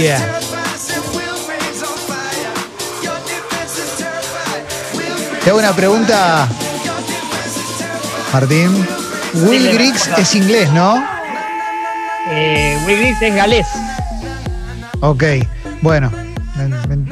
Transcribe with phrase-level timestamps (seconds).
[0.00, 0.18] Yeah.
[5.44, 6.48] Te hago una pregunta,
[8.32, 8.86] Martín.
[9.34, 11.04] Will Dime, Griggs ¿cómo es inglés, ¿no?
[12.30, 13.66] Eh, Will Griggs es galés.
[15.00, 15.24] Ok,
[15.82, 16.10] bueno,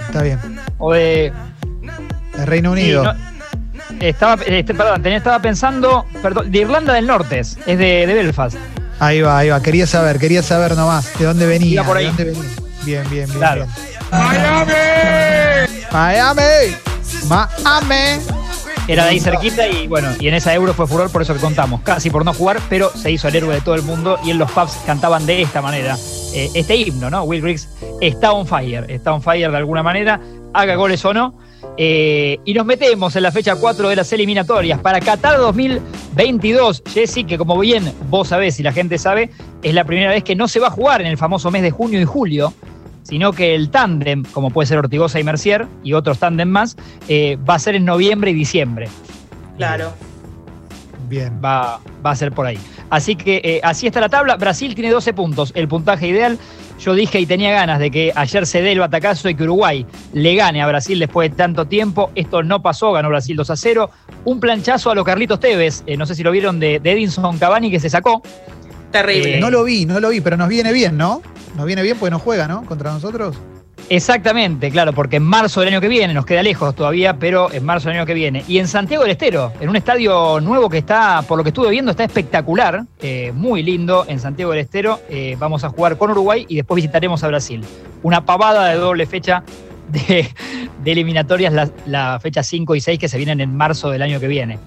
[0.07, 0.39] está bien.
[0.79, 1.33] O de.
[2.37, 3.03] De Reino sí, Unido.
[3.05, 3.15] no,
[4.01, 6.07] estaba, este, perdón, tenía- estaba pensando.
[6.23, 8.57] Perdón, de Irlanda del Norte, es, de, de Belfast.
[9.01, 9.61] Ahí va, ahí va.
[9.63, 11.83] Quería saber, quería saber nomás de dónde venía.
[11.83, 12.45] De dónde venía.
[12.89, 13.39] Bien, bien, bien.
[13.39, 13.67] Claro.
[14.67, 15.87] bien.
[15.93, 16.75] Miami.
[17.29, 18.25] Miami.
[18.89, 21.41] Era de ahí cerquita y bueno, y en esa euro fue furor, por eso que
[21.41, 21.83] contamos.
[21.83, 24.39] Casi por no jugar, pero se hizo el héroe de todo el mundo y en
[24.39, 25.99] los pubs cantaban de esta manera.
[26.33, 27.25] eh, este himno, ¿no?
[27.25, 27.69] Will Griggs
[28.01, 30.19] está on fire, está on fire de alguna manera,
[30.55, 31.35] haga goles o no.
[31.77, 36.83] Eh, y nos metemos en la fecha 4 de las eliminatorias para Qatar 2022.
[36.93, 39.31] Jessy, que como bien vos sabés y la gente sabe,
[39.63, 41.71] es la primera vez que no se va a jugar en el famoso mes de
[41.71, 42.53] junio y julio,
[43.09, 46.77] sino que el tándem, como puede ser Ortigosa y Mercier, y otros tándem más,
[47.09, 48.89] eh, va a ser en noviembre y diciembre.
[49.57, 49.93] Claro.
[51.09, 51.33] Bien.
[51.43, 52.59] Va, va a ser por ahí.
[52.91, 54.37] Así que eh, así está la tabla.
[54.37, 56.39] Brasil tiene 12 puntos, el puntaje ideal.
[56.79, 59.85] Yo dije y tenía ganas de que ayer se dé el batacazo y que Uruguay
[60.13, 62.11] le gane a Brasil después de tanto tiempo.
[62.15, 63.91] Esto no pasó, ganó Brasil 2 a 0.
[64.27, 67.39] Un planchazo a los Carlitos Tevez, eh, no sé si lo vieron, de, de Edinson
[67.39, 68.23] Cavani que se sacó.
[68.93, 69.39] Terrible.
[69.39, 71.21] Eh, No lo vi, no lo vi, pero nos viene bien, ¿no?
[71.59, 72.65] Nos viene bien porque no juega, ¿no?
[72.65, 73.37] Contra nosotros.
[73.89, 77.65] Exactamente, claro, porque en marzo del año que viene, nos queda lejos todavía, pero en
[77.65, 78.45] marzo del año que viene.
[78.47, 81.71] Y en Santiago del Estero, en un estadio nuevo que está, por lo que estuve
[81.71, 85.01] viendo, está espectacular, eh, muy lindo en Santiago del Estero.
[85.09, 87.65] Eh, vamos a jugar con Uruguay y después visitaremos a Brasil.
[88.05, 89.43] Una pavada de doble fecha
[89.89, 90.29] de,
[90.85, 94.29] eliminatorias, la, la fecha 5 y 6 que se vienen en marzo del año que
[94.29, 94.61] viene.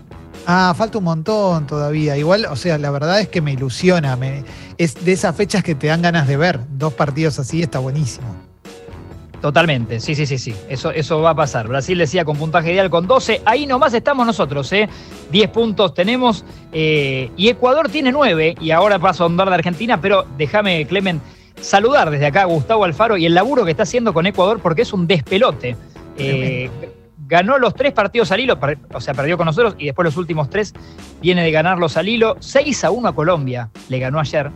[0.48, 2.18] Ah, falta un montón todavía.
[2.18, 4.16] Igual, o sea, la verdad es que me ilusiona.
[4.16, 4.44] me-
[4.78, 6.60] es de esas fechas que te dan ganas de ver.
[6.72, 8.28] Dos partidos así está buenísimo.
[9.42, 10.54] Totalmente, sí, sí, sí, sí.
[10.70, 11.68] Eso, eso va a pasar.
[11.68, 13.42] Brasil decía con puntaje ideal con 12.
[13.46, 14.88] Ahí nomás estamos nosotros, ¿eh?
[15.32, 16.46] 10 puntos tenemos.
[16.72, 18.56] eh, y Ecuador tiene 9.
[18.62, 20.00] Y ahora paso a andar de Argentina.
[20.00, 21.22] Pero déjame, Clemen,
[21.60, 24.84] saludar desde acá a Gustavo Alfaro y el laburo que está haciendo con Ecuador porque
[24.84, 25.76] es un despelote.
[26.18, 26.70] Eh,
[27.32, 28.60] ganó los tres partidos al hilo,
[28.94, 30.74] o sea, perdió con nosotros y después los últimos tres
[31.22, 32.36] viene de ganarlos al hilo.
[32.42, 34.52] 6 a 1 a Colombia, le ganó ayer.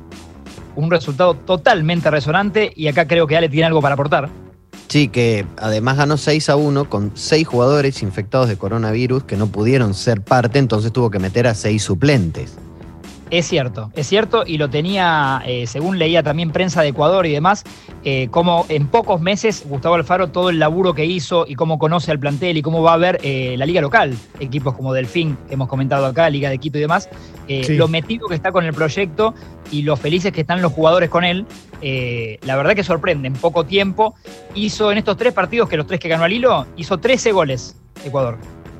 [0.75, 4.29] Un resultado totalmente resonante y acá creo que Ale tiene algo para aportar.
[4.89, 9.47] Sí, que además ganó 6 a 1 con 6 jugadores infectados de coronavirus que no
[9.47, 12.57] pudieron ser parte, entonces tuvo que meter a 6 suplentes.
[13.31, 17.31] Es cierto, es cierto, y lo tenía, eh, según leía también prensa de Ecuador y
[17.31, 17.63] demás,
[18.03, 22.11] eh, como en pocos meses Gustavo Alfaro todo el laburo que hizo y cómo conoce
[22.11, 25.55] al plantel y cómo va a ver eh, la liga local, equipos como Delfín, que
[25.55, 27.09] hemos comentado acá, Liga de Quito y demás,
[27.47, 27.75] Sí.
[27.75, 29.35] lo metido que está con el proyecto
[29.71, 31.45] y lo felices que están los jugadores con él,
[32.41, 34.15] la verdad que sorprende, en poco tiempo
[34.55, 37.75] hizo en estos tres partidos, que los tres que ganó al hilo, hizo 13 goles
[38.03, 38.37] Ecuador.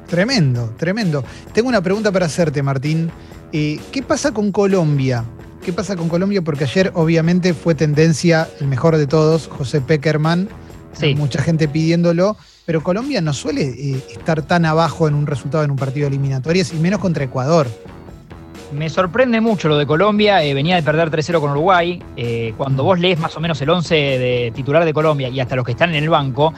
[0.07, 1.23] Tremendo, tremendo.
[1.53, 3.11] Tengo una pregunta para hacerte, Martín.
[3.57, 5.23] Eh, ¿Qué pasa con Colombia?
[5.63, 6.41] ¿Qué pasa con Colombia?
[6.41, 10.49] Porque ayer obviamente fue tendencia el mejor de todos, José Peckerman.
[10.91, 11.15] Sí.
[11.15, 12.35] Mucha gente pidiéndolo.
[12.65, 16.15] Pero Colombia no suele eh, estar tan abajo en un resultado en un partido de
[16.15, 17.67] eliminatorias y menos contra Ecuador.
[18.73, 22.03] Me sorprende mucho lo de Colombia, eh, venía de perder 3-0 con Uruguay.
[22.17, 25.55] eh, cuando vos lees más o menos el 11 de titular de Colombia y hasta
[25.55, 26.53] los que están en el banco,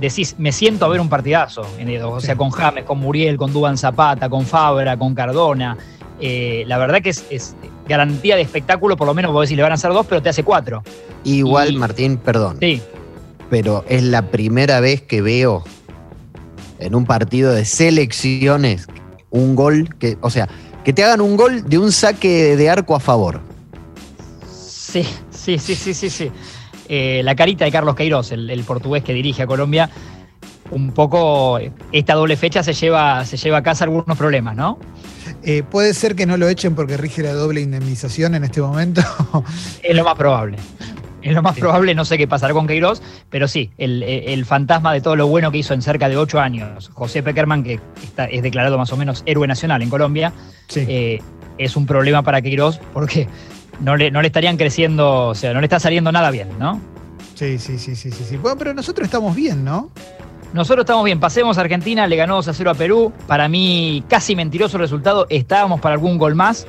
[0.00, 1.66] decís, me siento a ver un partidazo.
[1.78, 5.76] en el- o sea, con James, con Muriel, con Duban Zapata, con Fabra, con Cardona.
[6.20, 7.54] Eh, la verdad que es, es
[7.86, 10.28] garantía de espectáculo, por lo menos vos decís, le van a hacer dos, pero te
[10.28, 10.82] hace cuatro.
[11.24, 12.82] Igual, Y- Martín, perdón, Sí,
[13.50, 15.64] pero es la primera vez que veo
[16.78, 18.86] en un partido de selecciones
[19.30, 20.48] un gol que, o sea,
[20.84, 23.40] que te hagan un gol de un saque de arco a favor.
[24.46, 26.30] Sí, sí, sí, sí, sí, sí.
[26.88, 29.90] Eh, la carita de Carlos Queiroz, el, el portugués que dirige a Colombia,
[30.70, 34.78] un poco eh, esta doble fecha se lleva, se lleva a casa algunos problemas, ¿no?
[35.50, 39.00] Eh, puede ser que no lo echen porque rige la doble indemnización en este momento.
[39.82, 40.58] Es lo más probable.
[41.22, 41.60] Es lo más Sí.
[41.62, 43.00] probable, no sé qué pasará con Queiroz,
[43.30, 46.38] pero sí, el, el fantasma de todo lo bueno que hizo en cerca de ocho
[46.38, 50.32] años, José Peckerman, que está- es declarado más o menos héroe nacional en Colombia,
[50.68, 50.84] sí.
[50.86, 51.22] eh,
[51.56, 53.26] es un problema para Queiroz porque
[53.80, 56.80] no le, no le estarían creciendo, o sea, no le está saliendo nada bien, ¿no?
[57.34, 58.36] sí, sí, sí, sí, sí, sí.
[58.36, 59.90] Bueno, pero nosotros estamos bien, ¿no?
[60.52, 63.12] Nosotros estamos bien, pasemos a Argentina, le ganó 2 a 0 a Perú.
[63.26, 65.26] Para mí, casi mentiroso el resultado.
[65.28, 66.66] Estábamos para algún gol más.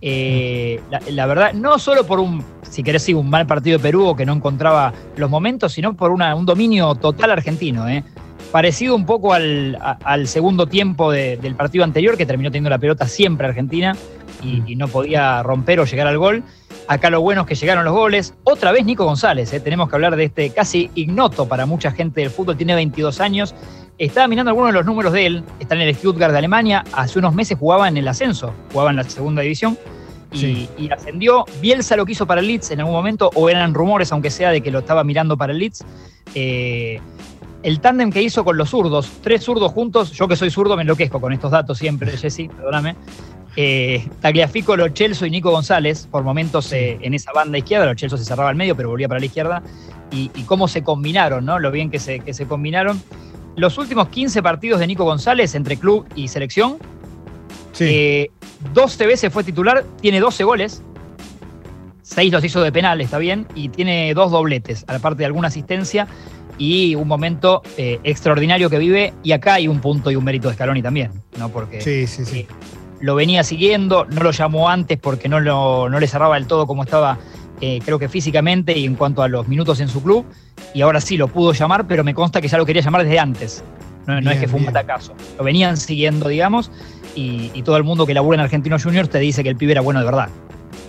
[0.00, 3.82] Eh, la, la verdad, no solo por un, si querés, sí, un mal partido de
[3.82, 7.88] Perú o que no encontraba los momentos, sino por una- un dominio total argentino.
[7.88, 8.02] ¿eh?
[8.50, 12.70] Parecido un poco al, a- al segundo tiempo de- del partido anterior, que terminó teniendo
[12.70, 13.96] la pelota siempre Argentina
[14.42, 16.42] y, y no podía romper o llegar al gol.
[16.88, 18.34] Acá lo bueno es que llegaron los goles.
[18.44, 22.20] Otra vez Nico González, eh, tenemos que hablar de este casi ignoto para mucha gente
[22.20, 23.54] del fútbol, tiene 22 años.
[23.98, 27.18] Estaba mirando algunos de los números de él, está en el Stuttgart de Alemania, hace
[27.18, 29.78] unos meses jugaba en el ascenso, jugaba en la segunda división
[30.32, 30.68] y, Sí.
[30.78, 31.44] y ascendió.
[31.60, 34.60] Bielsa lo quiso para el Leeds en algún momento, o eran rumores, aunque sea de
[34.60, 35.84] que lo estaba mirando para el Leeds.
[36.34, 37.00] Eh,
[37.62, 40.82] el tándem que hizo con los zurdos, tres zurdos juntos, yo que soy zurdo me
[40.82, 42.96] enloquezco con estos datos siempre, Jessy, perdóname.
[43.56, 47.94] Eh, Tagliafico, Lo Celso y Nico González, por momentos eh, en esa banda izquierda, Lo
[47.96, 49.62] Celso se cerraba al medio, pero volvía para la izquierda,
[50.10, 51.58] y, y cómo se combinaron, ¿no?
[51.58, 53.02] Lo bien que se, que se combinaron.
[53.56, 56.78] Los últimos 15 partidos de Nico González entre club y selección,
[57.72, 57.84] Sí.
[57.88, 58.30] eh,
[58.74, 60.82] 12 veces fue titular, tiene 12 goles.
[62.02, 66.06] 6 los hizo de penal, está bien, y tiene dos dobletes, aparte de alguna asistencia
[66.58, 69.14] y un momento eh, extraordinario que vive.
[69.22, 71.48] Y acá hay un punto y un mérito de Scaloni también, ¿no?
[71.48, 72.38] Porque sí, sí, sí.
[72.40, 72.46] eh,
[73.02, 76.66] lo venía siguiendo, no lo llamó antes porque no, lo- no le cerraba del todo
[76.66, 77.18] como estaba,
[77.60, 80.24] eh, creo que físicamente y en cuanto a los minutos en su club.
[80.72, 83.18] Y ahora sí lo pudo llamar, pero me consta que ya lo quería llamar desde
[83.18, 83.62] antes.
[84.06, 85.14] No, no es que fue un batacazo.
[85.38, 86.70] Lo venían siguiendo, digamos,
[87.14, 89.72] y, y todo el mundo que labura en Argentinos Juniors te dice que el pibe
[89.72, 90.28] era bueno de verdad.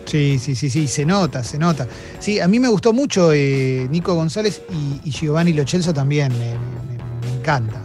[0.05, 1.87] Sí, sí, sí, sí, se nota, se nota.
[2.19, 6.31] Sí, a mí me gustó mucho eh, Nico González y, y Giovanni Lo Celso también,
[6.37, 6.53] me
[7.39, 7.79] encanta.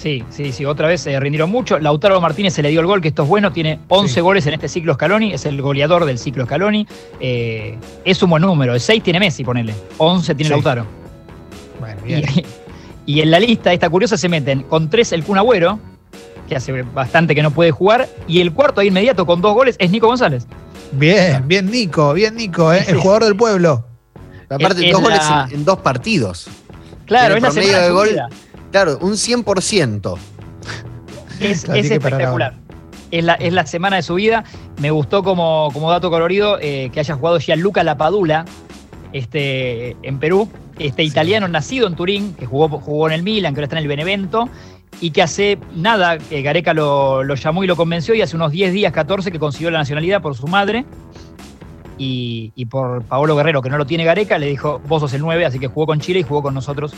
[0.00, 1.78] Sí, sí, sí, otra vez se rindieron mucho.
[1.78, 4.20] Lautaro Martínez se le dio el gol, que esto es bueno, tiene 11 Sí.
[4.20, 6.86] goles en este ciclo Scaloni, es el goleador del ciclo Scaloni.
[7.20, 10.52] Eh, es un buen número, el 6 tiene Messi, ponele, 11 tiene Sí.
[10.54, 10.86] Lautaro.
[11.78, 12.24] Bueno, bien.
[12.34, 12.44] Y,
[13.18, 15.78] y en la lista, esta curiosa, se meten con 3 el Kun Agüero,
[16.48, 19.76] que hace bastante que no puede jugar, y el cuarto ahí inmediato con dos goles
[19.78, 20.46] es Nico González.
[20.92, 23.84] Bien, bien Nico, bien Nico, eh, el jugador del pueblo.
[24.48, 25.22] Aparte, Es- dos es goles
[25.52, 26.48] en, en dos partidos.
[27.04, 28.08] Claro, es Tiene la promedio semana de gol.
[28.08, 28.28] vida.
[28.70, 30.16] Claro, un 100%.
[31.40, 32.54] Es, es espectacular.
[33.10, 34.44] Es la, es la semana de su vida.
[34.80, 38.44] Me gustó como, como dato colorido eh, que haya jugado Gianluca Lapadula
[39.12, 41.08] este, en Perú, este Sí.
[41.08, 43.88] italiano nacido en Turín, que jugó, jugó en el Milan, que ahora está en el
[43.88, 44.48] Benevento,
[45.00, 48.52] y que hace nada, que Gareca lo, lo llamó y lo convenció, y hace unos
[48.52, 50.84] 10 días, 14, que consiguió la nacionalidad por su madre.
[51.98, 55.20] Y, y por Paolo Guerrero, que no lo tiene Gareca, le dijo, vos sos el
[55.20, 56.92] 9, así que jugó con Chile y jugó con nosotros.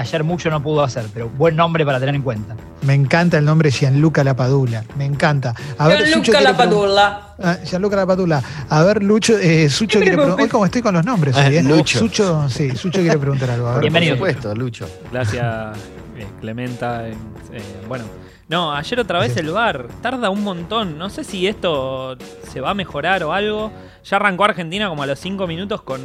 [0.00, 2.56] Ayer mucho no pudo hacer, pero buen nombre para tener en cuenta.
[2.82, 5.54] Me encanta el nombre Gianluca Lapadula, me encanta.
[5.76, 7.34] A ver, Sucho Gianluca Lapadula.
[7.38, 8.42] Ah, Gianluca Lapadula.
[8.70, 10.42] A ver, Lucho, eh, Sucho quiere preguntar.
[10.42, 11.62] Hoy como estoy con los nombres, Ah, hoy, ¿eh?
[11.62, 11.98] Lucho.
[11.98, 13.68] Sucho, sí, Sucho quiere preguntar algo.
[13.68, 13.80] A ver.
[13.82, 14.16] Bienvenido.
[14.16, 14.88] Por supuesto, Lucho.
[15.12, 15.76] Gracias,
[16.16, 17.06] eh, Clementa.
[17.06, 17.12] eh,
[17.52, 18.04] eh, bueno,
[18.48, 20.96] no, ayer otra vez el VAR tarda un montón.
[20.98, 22.16] No sé si esto
[22.50, 23.70] se va a mejorar o algo.
[24.02, 26.00] Ya arrancó Argentina como a los 5 minutos con,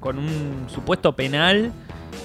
[0.00, 1.72] con un supuesto penal.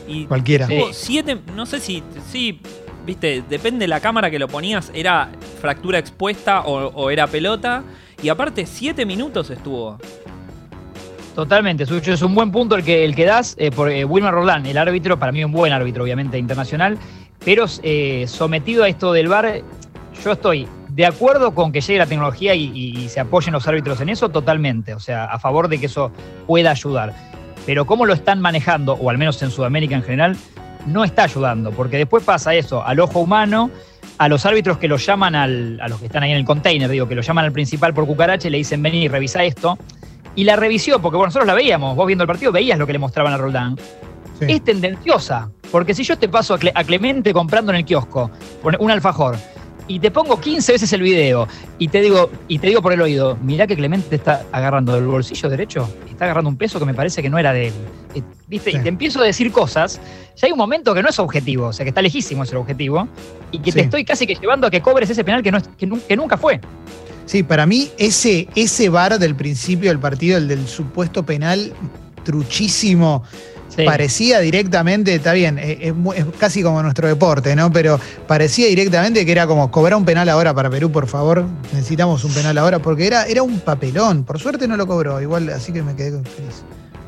[0.07, 0.67] Y Cualquiera.
[0.67, 2.59] Tuvo siete, no sé si, sí,
[3.05, 7.83] viste, depende de la cámara que lo ponías, era fractura expuesta o, o era pelota.
[8.23, 9.97] Y aparte, 7 minutos estuvo.
[11.35, 14.33] Totalmente, Sucho, es un buen punto el que, el que das eh, por eh, Wilmer
[14.33, 16.97] Roldán, el árbitro, para mí un buen árbitro, obviamente, internacional,
[17.43, 19.61] pero eh, sometido a esto del VAR,
[20.23, 23.65] yo estoy de acuerdo con que llegue la tecnología y, y- y se apoyen los
[23.65, 26.11] árbitros en eso, totalmente, o sea, a favor de que eso
[26.47, 27.15] pueda ayudar.
[27.65, 30.37] Pero cómo lo están manejando, o al menos en Sudamérica en general,
[30.87, 33.69] no está ayudando, porque después pasa eso al ojo humano,
[34.17, 36.89] a los árbitros que lo llaman al, a los que están ahí en el container,
[36.89, 39.77] digo, que lo llaman al principal por cucaracha y le dicen, vení, revisa esto.
[40.35, 42.93] Y la revisó, porque bueno, nosotros la veíamos, vos viendo el partido veías lo que
[42.93, 43.77] le mostraban a Roldán.
[44.39, 44.45] Sí.
[44.47, 48.31] Es tendenciosa, porque si yo te paso a, Cle- a Clemente comprando en el kiosco
[48.79, 49.37] un alfajor
[49.87, 51.47] y te pongo 15 veces el video
[51.77, 55.05] y te digo y te digo por el oído, mirá que Clemente está agarrando del
[55.07, 57.73] bolsillo derecho, está agarrando un peso que me parece que no era de él.
[58.15, 58.71] Eh, ¿Viste?
[58.71, 58.77] Sí.
[58.77, 59.99] Y te empiezo a decir cosas,
[60.37, 63.07] ya hay un momento que no es objetivo, o sea que está lejísimo ese objetivo,
[63.51, 63.77] y que Sí.
[63.79, 65.69] te estoy casi que llevando a que cobres ese penal que, no es-
[66.07, 66.59] que nunca fue.
[67.25, 71.71] Sí, para mí ese, ese bar del principio del partido, el del supuesto penal
[72.23, 73.23] truchísimo,
[73.75, 73.85] Sí.
[73.85, 77.71] parecía directamente, está bien, eh, es, casi como nuestro deporte, ¿no?
[77.71, 81.45] Pero parecía directamente que era como cobrar un penal ahora para Perú, por favor.
[81.73, 84.25] Necesitamos un penal ahora, porque era, era un papelón.
[84.25, 86.63] Por suerte no lo cobró, igual, así que me quedé feliz.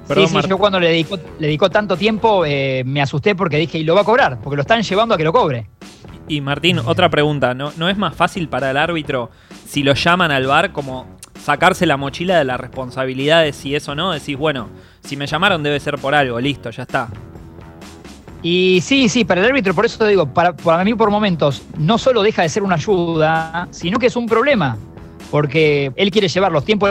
[0.07, 3.57] Perdón, sí, sí, yo cuando le dedicó, le dedicó tanto tiempo eh, me asusté porque
[3.57, 5.67] dije, y lo va a cobrar, porque lo están llevando a que lo cobre.
[6.27, 7.53] Y Martín, otra pregunta.
[7.53, 9.29] ¿No, ¿No es más fácil para el árbitro
[9.67, 11.07] si lo llaman al bar como
[11.43, 14.11] sacarse la mochila de la responsabilidad de si es o no?
[14.11, 14.69] Decís, bueno,
[15.03, 17.09] si me llamaron debe ser por algo, listo, ya está.
[18.41, 21.63] Y sí, sí, para el árbitro, por eso te digo, para, para mí por momentos
[21.77, 24.77] no solo deja de ser una ayuda, sino que es un problema,
[25.31, 26.89] porque él quiere llevar los tiempos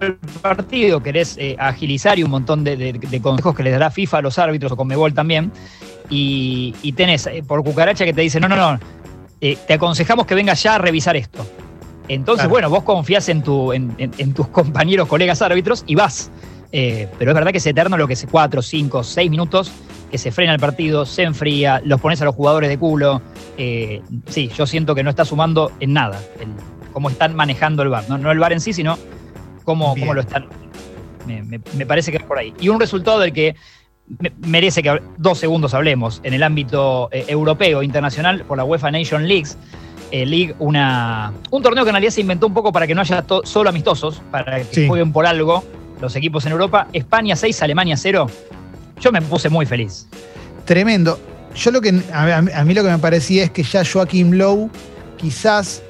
[0.00, 4.22] del partido, querés eh, agilizar y un montón de, consejos que les dará FIFA a
[4.22, 5.52] los árbitros o Conmebol también,
[6.10, 8.80] y, y tenés eh, por cucaracha que te dice, no, no, no,
[9.40, 11.46] eh, te aconsejamos que vengas ya a revisar esto.
[12.08, 12.50] Entonces, Claro.
[12.50, 16.30] bueno, vos confías en, tu, en, en- en tus compañeros, colegas árbitros y vas.
[16.72, 19.70] Eh, pero es verdad que es eterno lo que es 4, 5, 6 minutos,
[20.10, 23.22] que se frena el partido, se enfría, los pones a los jugadores de culo.
[23.56, 26.48] Eh, sí, yo siento que no está sumando en nada el,
[26.92, 28.04] cómo están manejando el VAR.
[28.08, 28.98] No, no el VAR en sí, sino
[29.64, 30.46] cómo, lo están.
[31.26, 32.52] Me, me- me parece que es por ahí.
[32.60, 33.54] Y un resultado del que
[34.18, 38.90] me- merece que dos segundos hablemos en el ámbito eh, europeo, internacional, por la UEFA
[38.90, 39.56] Nation Leagues.
[40.14, 43.00] Eh, League, una, un torneo que en realidad se inventó un poco para que no
[43.00, 44.86] haya to- solo amistosos, para que Sí.
[44.86, 45.64] jueguen por algo
[46.00, 46.86] los equipos en Europa.
[46.92, 48.28] España 6, Alemania 0.
[49.00, 50.06] Yo me puse muy feliz.
[50.64, 51.18] Tremendo.
[51.56, 54.70] Yo lo que a, mí lo que me parecía es que ya Joaquim Lowe,
[55.16, 55.82] quizás,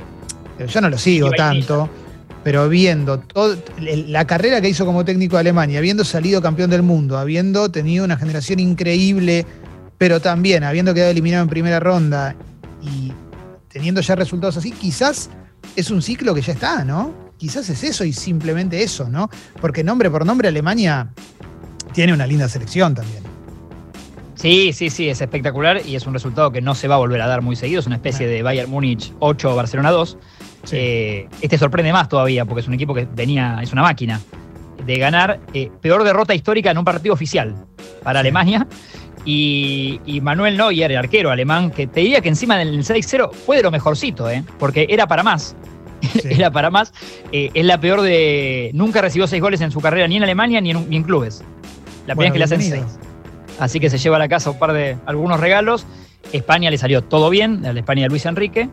[0.58, 1.90] eh, yo no lo sigo tanto,
[2.42, 6.82] pero viendo todo, la carrera que hizo como técnico de Alemania, habiendo salido campeón del
[6.82, 9.44] mundo, habiendo tenido una generación increíble,
[9.98, 12.34] pero también habiendo quedado eliminado en primera ronda
[12.82, 13.12] y
[13.74, 15.28] teniendo ya resultados así, quizás
[15.74, 17.12] es un ciclo que ya está, ¿no?
[17.36, 19.28] Quizás es eso y simplemente eso, ¿no?
[19.60, 21.08] Porque nombre por nombre Alemania
[21.92, 23.24] tiene una linda selección también.
[24.36, 27.20] Sí, sí, sí, es espectacular y es un resultado que no se va a volver
[27.20, 27.80] a dar muy seguido.
[27.80, 30.18] Es una especie de Bayern Múnich 8, Barcelona 2.
[30.64, 30.76] Sí.
[30.78, 34.20] Eh, este sorprende más todavía porque es un equipo que venía, es una máquina
[34.86, 35.40] de ganar.
[35.52, 37.56] eh, peor derrota histórica en un partido oficial
[38.04, 38.20] para Sí.
[38.20, 38.68] Alemania.
[39.24, 43.56] Y, y Manuel Neuer, el arquero alemán, que te diría que encima del 6-0 fue
[43.56, 44.44] de lo mejorcito, ¿eh?
[44.58, 45.56] porque era para más.
[46.12, 46.20] Sí.
[46.30, 46.92] era para más.
[47.32, 48.70] Eh, es la peor de.
[48.74, 51.42] Nunca recibió seis goles en su carrera, ni en Alemania ni en, ni en clubes.
[52.06, 52.98] La primera vez que le hacen seis.
[53.58, 55.86] Así que se lleva a la casa un par de algunos regalos.
[56.32, 58.68] España le salió todo bien, la España de Luis Enrique.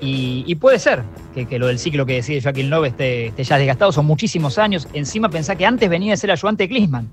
[0.00, 1.02] Y, y puede ser
[1.34, 3.92] que, que lo del ciclo que decide Joaquín Love esté, esté ya desgastado.
[3.92, 4.86] Son muchísimos años.
[4.92, 7.08] Encima pensá que antes venía de ser ayudante de Klinsmann.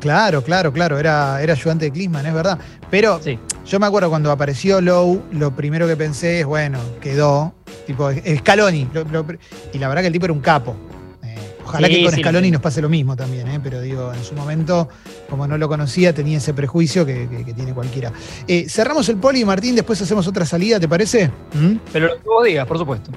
[0.00, 2.58] Claro, claro, claro, era, era ayudante de Klinsmann, es verdad.
[2.90, 3.38] Pero Sí.
[3.66, 7.54] yo me acuerdo cuando apareció Lowe, lo primero que pensé es, bueno, quedó,
[7.86, 8.88] tipo, Scaloni.
[8.92, 9.26] lo- lo-
[9.72, 10.74] y la verdad que el tipo era un capo.
[11.22, 13.80] Eh, ojalá Sí, que con sí, Scaloni lo- nos pase lo mismo también, eh, pero
[13.80, 14.88] digo, en su momento,
[15.28, 18.10] como no lo conocía, tenía ese prejuicio que, que- que tiene cualquiera.
[18.48, 21.28] Eh, cerramos el poli, Martín, después hacemos otra salida, ¿te parece?
[21.52, 21.76] ¿Mm?
[21.92, 23.10] Pero lo que vos digas, por supuesto.